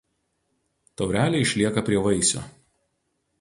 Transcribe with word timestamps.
Taurelė 1.01 1.41
išlieka 1.43 1.85
prie 1.91 2.01
vaisių. 2.09 2.43